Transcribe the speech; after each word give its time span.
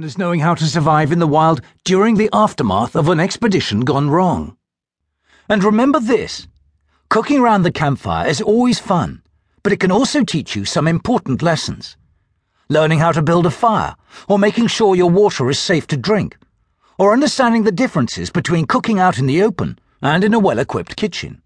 as 0.00 0.16
knowing 0.16 0.40
how 0.40 0.54
to 0.54 0.64
survive 0.64 1.12
in 1.12 1.18
the 1.18 1.26
wild 1.26 1.60
during 1.84 2.14
the 2.14 2.30
aftermath 2.32 2.96
of 2.96 3.10
an 3.10 3.20
expedition 3.20 3.80
gone 3.80 4.08
wrong. 4.08 4.56
And 5.50 5.62
remember 5.62 6.00
this 6.00 6.48
cooking 7.10 7.40
around 7.40 7.62
the 7.62 7.70
campfire 7.70 8.26
is 8.26 8.40
always 8.40 8.78
fun, 8.78 9.20
but 9.62 9.70
it 9.70 9.80
can 9.80 9.92
also 9.92 10.24
teach 10.24 10.56
you 10.56 10.64
some 10.64 10.88
important 10.88 11.42
lessons. 11.42 11.98
Learning 12.70 13.00
how 13.00 13.12
to 13.12 13.20
build 13.20 13.44
a 13.44 13.50
fire, 13.50 13.94
or 14.28 14.38
making 14.38 14.68
sure 14.68 14.96
your 14.96 15.10
water 15.10 15.50
is 15.50 15.58
safe 15.58 15.86
to 15.88 15.98
drink, 15.98 16.38
or 16.98 17.12
understanding 17.12 17.64
the 17.64 17.70
differences 17.70 18.30
between 18.30 18.64
cooking 18.64 18.98
out 18.98 19.18
in 19.18 19.26
the 19.26 19.42
open 19.42 19.78
and 20.00 20.24
in 20.24 20.32
a 20.32 20.38
well 20.38 20.58
equipped 20.58 20.96
kitchen. 20.96 21.42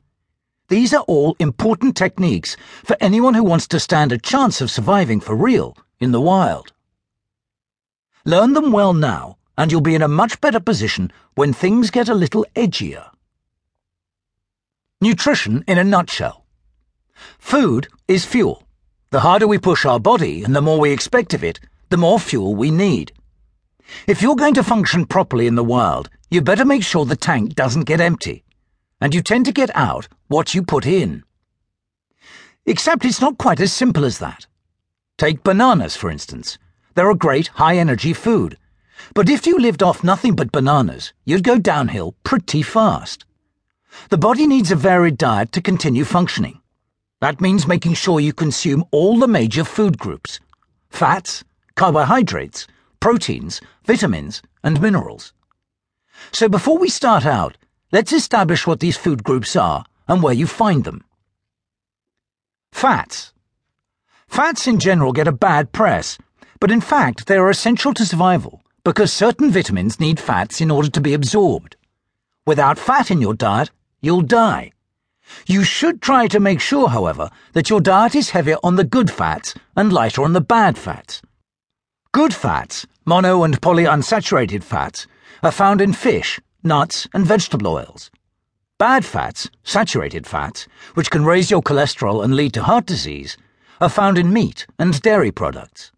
These 0.69 0.95
are 0.95 1.05
all 1.09 1.35
important 1.41 1.97
techniques 1.97 2.57
for 2.85 2.97
anyone 3.01 3.35
who 3.35 3.43
wants 3.43 3.67
to 3.69 3.81
stand 3.81 4.13
a 4.13 4.19
chance 4.19 4.61
of 4.61 4.71
surviving 4.71 5.19
for 5.19 5.35
real 5.35 5.77
in 5.99 6.13
the 6.13 6.21
wild. 6.21 6.73
Learn 8.27 8.55
them 8.55 8.73
well 8.73 8.93
now, 8.93 9.39
and 9.57 9.71
you'll 9.71 9.81
be 9.81 9.95
in 9.95 10.03
a 10.03 10.09
much 10.09 10.41
better 10.41 10.59
position 10.59 11.13
when 11.37 11.53
things 11.53 11.93
get 11.93 12.09
a 12.09 12.15
little 12.15 12.45
edgier. 12.57 13.09
Nutrition 15.01 15.63
in 15.69 15.79
a 15.79 15.85
nutshell. 15.85 16.45
Food 17.39 17.87
is 18.09 18.25
fuel. 18.25 18.65
The 19.11 19.21
harder 19.21 19.47
we 19.47 19.59
push 19.59 19.85
our 19.85 20.01
body 20.01 20.43
and 20.43 20.57
the 20.57 20.61
more 20.61 20.81
we 20.81 20.91
expect 20.91 21.35
of 21.35 21.45
it, 21.45 21.61
the 21.89 21.97
more 21.97 22.19
fuel 22.19 22.57
we 22.57 22.73
need. 22.73 23.13
If 24.09 24.21
you're 24.21 24.35
going 24.35 24.55
to 24.55 24.65
function 24.65 25.07
properly 25.07 25.47
in 25.47 25.55
the 25.55 25.63
wild, 25.63 26.11
you 26.29 26.43
better 26.43 26.65
make 26.65 26.83
sure 26.83 27.05
the 27.05 27.15
tank 27.15 27.55
doesn't 27.55 27.85
get 27.85 28.01
empty, 28.01 28.43
and 29.01 29.15
you 29.15 29.23
tend 29.23 29.45
to 29.45 29.53
get 29.53 29.71
out 29.77 30.09
what 30.27 30.53
you 30.53 30.65
put 30.65 30.85
in. 30.85 31.23
Except 32.65 33.05
it's 33.05 33.21
not 33.21 33.39
quite 33.39 33.61
as 33.61 33.73
simple 33.73 34.05
as 34.05 34.19
that. 34.19 34.49
Take 35.17 35.45
bananas, 35.45 35.95
for 35.95 36.11
instance. 36.11 36.59
They're 36.97 37.11
a 37.11 37.15
great 37.15 37.49
high 37.49 37.77
energy 37.77 38.15
food. 38.15 38.57
But 39.15 39.29
if 39.29 39.47
you 39.47 39.59
lived 39.59 39.83
off 39.83 40.03
nothing 40.03 40.35
but 40.35 40.51
bananas, 40.51 41.13
you'd 41.27 41.45
go 41.45 41.59
downhill 41.59 42.17
pretty 42.25 42.63
fast. 42.63 43.27
The 44.09 44.17
body 44.17 44.47
needs 44.47 44.71
a 44.71 44.77
varied 44.77 45.19
diet 45.19 45.53
to 45.53 45.61
continue 45.61 46.07
functioning. 46.07 46.63
That 47.21 47.43
means 47.43 47.67
making 47.67 47.95
sure 47.95 48.19
you 48.19 48.33
consume 48.33 48.83
all 48.93 49.19
the 49.19 49.29
major 49.29 49.63
food 49.63 49.99
groups 49.99 50.41
fats, 50.89 51.45
carbohydrates, 51.75 52.67
proteins, 52.99 53.61
vitamins, 53.85 54.41
and 54.65 54.81
minerals. 54.81 55.35
So 56.33 56.49
before 56.49 56.79
we 56.79 56.89
start 56.89 57.27
out, 57.27 57.59
let's 57.93 58.13
establish 58.15 58.67
what 58.67 58.81
these 58.81 58.97
food 58.97 59.23
groups 59.23 59.55
are 59.55 59.85
and 60.09 60.23
where 60.23 60.33
you 60.33 60.47
find 60.47 60.85
them. 60.85 61.05
Fats. 62.73 63.35
Fats 64.29 64.67
in 64.67 64.79
general 64.79 65.13
get 65.13 65.29
a 65.29 65.33
bad 65.33 65.73
press 65.73 66.17
but 66.61 66.71
in 66.71 66.81
fact 66.81 67.27
they 67.27 67.37
are 67.37 67.51
essential 67.51 67.95
to 67.95 68.07
survival 68.07 68.63
because 68.85 69.13
certain 69.13 69.51
vitamins 69.51 69.99
need 69.99 70.21
fats 70.21 70.61
in 70.61 70.71
order 70.71 70.89
to 70.89 71.01
be 71.01 71.13
absorbed. 71.13 71.77
Without 72.47 72.79
fat 72.79 73.11
in 73.11 73.21
your 73.21 73.35
diet, 73.35 73.71
you'll 74.01 74.23
die. 74.23 74.71
You 75.47 75.65
should 75.65 76.01
try 76.01 76.29
to 76.29 76.39
make 76.39 76.61
sure, 76.61 76.89
however, 76.89 77.31
that 77.53 77.69
your 77.69 77.81
diet 77.81 78.15
is 78.15 78.31
heavier 78.31 78.59
on 78.63 78.77
the 78.77 78.85
good 78.85 79.11
fats 79.11 79.55
and 79.75 79.93
lighter 79.93 80.23
on 80.23 80.35
the 80.35 80.41
bad 80.41 80.79
fats. 80.79 81.21
Good 82.13 82.33
fats, 82.33 82.87
mono 83.05 83.43
and 83.43 83.61
polyunsaturated 83.61 84.63
fats, 84.63 85.09
are 85.43 85.51
found 85.51 85.81
in 85.81 85.93
fish, 85.93 86.41
nuts, 86.63 87.09
and 87.13 87.27
vegetable 87.27 87.67
oils. 87.67 88.11
Bad 88.79 89.05
fats, 89.05 89.51
saturated 89.65 90.27
fats, 90.27 90.69
which 90.95 91.11
can 91.11 91.25
raise 91.25 91.51
your 91.51 91.63
cholesterol 91.63 92.23
and 92.23 92.37
lead 92.37 92.55
to 92.55 92.63
heart 92.63 92.87
disease, 92.87 93.37
are 93.81 93.89
found 93.89 94.17
in 94.17 94.33
meat 94.33 94.67
and 94.79 95.03
dairy 95.03 95.33
products. 95.33 95.91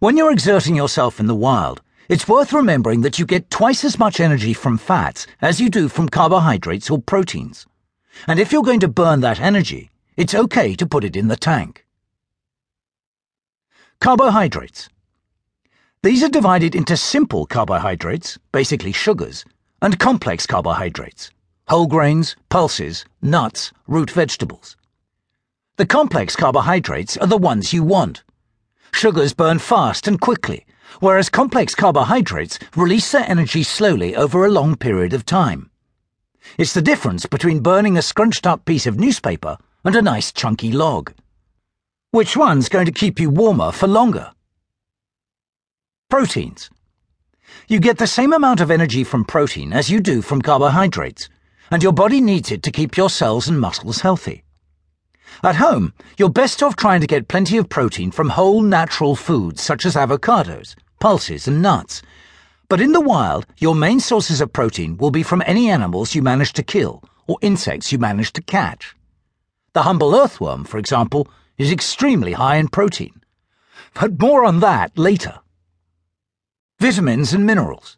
When 0.00 0.16
you're 0.16 0.32
exerting 0.32 0.74
yourself 0.74 1.20
in 1.20 1.26
the 1.26 1.34
wild, 1.34 1.82
it's 2.08 2.26
worth 2.26 2.54
remembering 2.54 3.02
that 3.02 3.18
you 3.18 3.26
get 3.26 3.50
twice 3.50 3.84
as 3.84 3.98
much 3.98 4.18
energy 4.18 4.54
from 4.54 4.78
fats 4.78 5.26
as 5.42 5.60
you 5.60 5.68
do 5.68 5.90
from 5.90 6.08
carbohydrates 6.08 6.88
or 6.88 7.02
proteins. 7.02 7.66
And 8.26 8.40
if 8.40 8.50
you're 8.50 8.62
going 8.62 8.80
to 8.80 8.88
burn 8.88 9.20
that 9.20 9.40
energy, 9.40 9.90
it's 10.16 10.34
okay 10.34 10.74
to 10.74 10.86
put 10.86 11.04
it 11.04 11.16
in 11.16 11.28
the 11.28 11.36
tank. 11.36 11.84
Carbohydrates. 14.00 14.88
These 16.02 16.24
are 16.24 16.30
divided 16.30 16.74
into 16.74 16.96
simple 16.96 17.44
carbohydrates, 17.44 18.38
basically 18.52 18.92
sugars, 18.92 19.44
and 19.82 19.98
complex 19.98 20.46
carbohydrates, 20.46 21.30
whole 21.68 21.86
grains, 21.86 22.36
pulses, 22.48 23.04
nuts, 23.20 23.70
root 23.86 24.10
vegetables. 24.10 24.78
The 25.76 25.84
complex 25.84 26.36
carbohydrates 26.36 27.18
are 27.18 27.26
the 27.26 27.36
ones 27.36 27.74
you 27.74 27.82
want 27.82 28.22
Sugars 28.92 29.32
burn 29.32 29.58
fast 29.58 30.06
and 30.06 30.20
quickly, 30.20 30.66
whereas 31.00 31.28
complex 31.28 31.74
carbohydrates 31.74 32.58
release 32.76 33.12
their 33.12 33.28
energy 33.28 33.62
slowly 33.62 34.14
over 34.16 34.44
a 34.44 34.50
long 34.50 34.76
period 34.76 35.12
of 35.12 35.24
time. 35.24 35.70
It's 36.58 36.74
the 36.74 36.82
difference 36.82 37.26
between 37.26 37.60
burning 37.60 37.96
a 37.96 38.02
scrunched 38.02 38.46
up 38.46 38.64
piece 38.64 38.86
of 38.86 38.98
newspaper 38.98 39.56
and 39.84 39.94
a 39.94 40.02
nice 40.02 40.32
chunky 40.32 40.72
log. 40.72 41.12
Which 42.10 42.36
one's 42.36 42.68
going 42.68 42.86
to 42.86 42.92
keep 42.92 43.20
you 43.20 43.30
warmer 43.30 43.72
for 43.72 43.86
longer? 43.86 44.32
Proteins. 46.08 46.70
You 47.68 47.78
get 47.78 47.98
the 47.98 48.06
same 48.06 48.32
amount 48.32 48.60
of 48.60 48.70
energy 48.70 49.04
from 49.04 49.24
protein 49.24 49.72
as 49.72 49.90
you 49.90 50.00
do 50.00 50.22
from 50.22 50.42
carbohydrates, 50.42 51.28
and 51.70 51.82
your 51.82 51.92
body 51.92 52.20
needs 52.20 52.50
it 52.50 52.62
to 52.64 52.72
keep 52.72 52.96
your 52.96 53.10
cells 53.10 53.48
and 53.48 53.60
muscles 53.60 54.00
healthy. 54.00 54.42
At 55.42 55.56
home, 55.56 55.94
you're 56.18 56.28
best 56.28 56.62
off 56.62 56.76
trying 56.76 57.00
to 57.00 57.06
get 57.06 57.28
plenty 57.28 57.56
of 57.56 57.68
protein 57.68 58.10
from 58.10 58.30
whole 58.30 58.62
natural 58.62 59.16
foods 59.16 59.62
such 59.62 59.86
as 59.86 59.94
avocados, 59.94 60.74
pulses, 60.98 61.48
and 61.48 61.62
nuts. 61.62 62.02
But 62.68 62.80
in 62.80 62.92
the 62.92 63.00
wild, 63.00 63.46
your 63.58 63.74
main 63.74 64.00
sources 64.00 64.40
of 64.40 64.52
protein 64.52 64.96
will 64.96 65.10
be 65.10 65.22
from 65.22 65.42
any 65.46 65.70
animals 65.70 66.14
you 66.14 66.22
manage 66.22 66.52
to 66.54 66.62
kill 66.62 67.02
or 67.26 67.38
insects 67.40 67.90
you 67.90 67.98
manage 67.98 68.32
to 68.34 68.42
catch. 68.42 68.94
The 69.72 69.82
humble 69.82 70.14
earthworm, 70.14 70.64
for 70.64 70.78
example, 70.78 71.28
is 71.56 71.72
extremely 71.72 72.32
high 72.32 72.56
in 72.56 72.68
protein. 72.68 73.20
But 73.94 74.20
more 74.20 74.44
on 74.44 74.60
that 74.60 74.96
later. 74.98 75.38
Vitamins 76.78 77.32
and 77.32 77.46
minerals. 77.46 77.96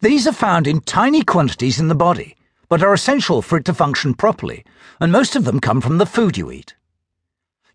These 0.00 0.26
are 0.26 0.32
found 0.32 0.66
in 0.66 0.80
tiny 0.80 1.22
quantities 1.22 1.78
in 1.78 1.88
the 1.88 1.94
body 1.94 2.36
but 2.72 2.82
are 2.82 2.94
essential 2.94 3.42
for 3.42 3.58
it 3.58 3.66
to 3.66 3.74
function 3.74 4.14
properly, 4.14 4.64
and 4.98 5.12
most 5.12 5.36
of 5.36 5.44
them 5.44 5.60
come 5.60 5.78
from 5.78 5.98
the 5.98 6.06
food 6.06 6.38
you 6.38 6.50
eat. 6.50 6.74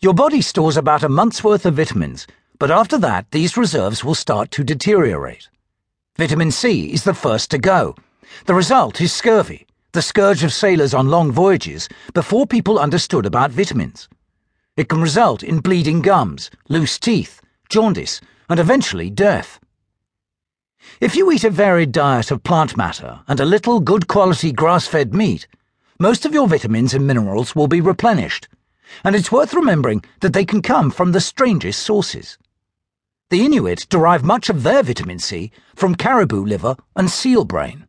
Your 0.02 0.16
body 0.16 0.42
stores 0.42 0.76
about 0.76 1.04
a 1.04 1.08
month's 1.08 1.44
worth 1.44 1.68
of 1.68 1.76
vitamins, 1.76 2.26
but 2.58 2.72
after 2.72 2.98
that, 2.98 3.30
these 3.30 3.56
reserves 3.56 4.04
will 4.04 4.16
start 4.16 4.50
to 4.50 4.64
deteriorate. 4.64 5.50
Vitamin 6.18 6.50
C 6.50 6.92
is 6.92 7.04
the 7.04 7.14
first 7.14 7.52
to 7.52 7.60
go. 7.60 7.94
The 8.48 8.56
result 8.56 9.00
is 9.00 9.14
scurvy, 9.14 9.68
the 9.92 10.02
scourge 10.02 10.44
of 10.44 10.52
sailors 10.52 10.96
on 10.96 11.10
long 11.10 11.32
voyages 11.32 11.88
before 12.16 12.48
people 12.48 12.80
understood 12.80 13.28
about 13.28 13.52
vitamins. 13.52 14.10
It 14.78 14.90
can 14.90 15.00
result 15.00 15.44
in 15.44 15.60
bleeding 15.60 16.02
gums, 16.02 16.50
loose 16.70 16.98
teeth, 16.98 17.40
jaundice, 17.70 18.20
and 18.50 18.60
eventually 18.60 19.12
death. 19.12 19.60
If 21.00 21.16
you 21.16 21.32
eat 21.32 21.44
a 21.44 21.52
varied 21.52 21.92
diet 21.92 22.32
of 22.32 22.44
plant 22.44 22.76
matter 22.76 23.20
and 23.28 23.40
a 23.40 23.46
little 23.46 23.80
good 23.80 24.08
quality 24.08 24.52
grass 24.52 24.88
fed 24.88 25.14
meat, 25.14 25.48
most 26.00 26.26
of 26.26 26.34
your 26.34 26.48
vitamins 26.48 26.94
and 26.94 27.06
minerals 27.06 27.56
will 27.56 27.68
be 27.68 27.82
replenished, 27.82 28.48
and 29.04 29.16
it's 29.16 29.32
worth 29.32 29.54
remembering 29.54 30.04
that 30.22 30.34
they 30.34 30.46
can 30.46 30.62
come 30.62 30.90
from 30.90 31.12
the 31.12 31.22
strangest 31.22 31.84
sources. 31.84 32.38
The 33.30 33.46
Inuit 33.46 33.86
derive 33.90 34.24
much 34.24 34.50
of 34.50 34.64
their 34.64 34.82
vitamin 34.82 35.20
C 35.20 35.52
from 35.76 35.96
caribou 35.96 36.44
liver 36.44 36.76
and 36.96 37.12
seal 37.12 37.46
brain. 37.46 37.88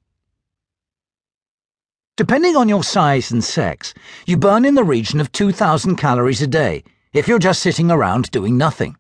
Depending 2.17 2.57
on 2.57 2.69
your 2.69 2.83
size 2.83 3.31
and 3.31 3.45
sex, 3.45 3.95
you 4.27 4.37
burn 4.37 4.65
in 4.65 4.75
the 4.75 4.85
region 4.85 5.21
of 5.21 5.33
2,000 5.33 5.97
calories 5.97 6.43
a 6.43 6.47
day 6.47 6.85
if 7.13 7.29
you're 7.29 7.39
just 7.39 7.63
sitting 7.63 7.91
around 7.91 8.31
doing 8.33 8.59
nothing. 8.59 8.97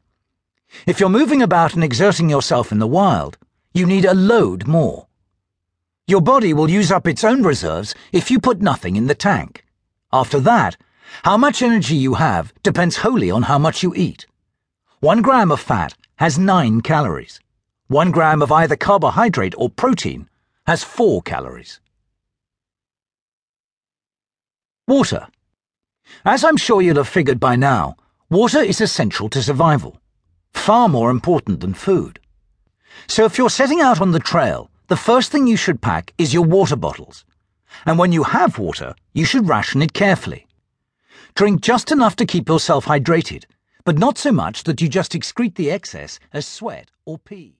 If 0.86 1.00
you're 1.00 1.08
moving 1.08 1.42
about 1.42 1.74
and 1.74 1.82
exerting 1.82 2.30
yourself 2.30 2.70
in 2.70 2.78
the 2.78 2.86
wild, 2.86 3.36
you 3.72 3.86
need 3.86 4.04
a 4.04 4.14
load 4.14 4.66
more. 4.66 5.06
Your 6.06 6.20
body 6.20 6.52
will 6.54 6.70
use 6.70 6.90
up 6.90 7.06
its 7.06 7.22
own 7.22 7.42
reserves 7.42 7.94
if 8.12 8.30
you 8.30 8.40
put 8.40 8.62
nothing 8.62 8.96
in 8.96 9.06
the 9.06 9.14
tank. 9.14 9.64
After 10.12 10.40
that, 10.40 10.76
how 11.22 11.36
much 11.36 11.62
energy 11.62 11.96
you 11.96 12.14
have 12.14 12.52
depends 12.62 12.98
wholly 12.98 13.30
on 13.30 13.42
how 13.42 13.58
much 13.58 13.82
you 13.82 13.94
eat. 13.94 14.26
One 15.00 15.22
gram 15.22 15.52
of 15.52 15.60
fat 15.60 15.94
has 16.16 16.38
nine 16.38 16.80
calories. 16.80 17.40
One 17.88 18.10
gram 18.10 18.42
of 18.42 18.50
either 18.50 18.76
carbohydrate 18.76 19.54
or 19.56 19.70
protein 19.70 20.28
has 20.66 20.82
four 20.82 21.22
calories. 21.22 21.80
Water. 24.86 25.28
As 26.24 26.42
I'm 26.42 26.56
sure 26.56 26.80
you'll 26.80 26.96
have 26.96 27.08
figured 27.08 27.38
by 27.38 27.56
now, 27.56 27.96
water 28.30 28.60
is 28.60 28.80
essential 28.80 29.28
to 29.28 29.42
survival. 29.42 30.00
Far 30.52 30.88
more 30.88 31.10
important 31.10 31.60
than 31.60 31.74
food. 31.74 32.18
So 33.06 33.24
if 33.24 33.38
you're 33.38 33.50
setting 33.50 33.80
out 33.80 34.00
on 34.00 34.12
the 34.12 34.18
trail, 34.18 34.70
the 34.88 34.96
first 34.96 35.30
thing 35.30 35.46
you 35.46 35.56
should 35.56 35.80
pack 35.80 36.12
is 36.18 36.34
your 36.34 36.44
water 36.44 36.76
bottles. 36.76 37.24
And 37.86 37.98
when 37.98 38.12
you 38.12 38.24
have 38.24 38.58
water, 38.58 38.94
you 39.12 39.24
should 39.24 39.48
ration 39.48 39.82
it 39.82 39.92
carefully. 39.92 40.46
Drink 41.34 41.60
just 41.60 41.90
enough 41.90 42.16
to 42.16 42.26
keep 42.26 42.48
yourself 42.48 42.86
hydrated, 42.86 43.44
but 43.84 43.98
not 43.98 44.18
so 44.18 44.32
much 44.32 44.64
that 44.64 44.80
you 44.80 44.88
just 44.88 45.12
excrete 45.12 45.54
the 45.54 45.70
excess 45.70 46.18
as 46.32 46.46
sweat 46.46 46.90
or 47.04 47.18
pee. 47.18 47.56